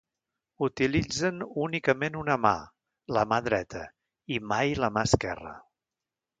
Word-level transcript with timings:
Utilitzen 0.67 1.37
únicament 1.65 2.17
una 2.23 2.39
mà, 2.47 2.55
la 3.19 3.27
mà 3.35 3.39
dreta 3.51 3.85
i 4.39 4.43
mai 4.55 4.77
la 4.85 4.93
mà 4.97 5.09
esquerra. 5.11 5.57